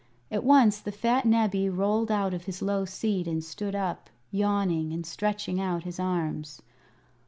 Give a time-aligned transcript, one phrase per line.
[0.31, 4.91] At once the fat Nebbie rolled out of his low seat and stood up, yawning
[4.91, 6.59] and stretching out his arms.